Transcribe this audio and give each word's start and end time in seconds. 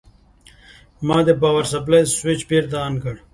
ما 1.07 1.17
د 1.27 1.29
پاور 1.41 1.65
سپلای 1.73 2.03
سویچ 2.17 2.41
بېرته 2.49 2.75
آن 2.87 2.93
کړ. 3.03 3.15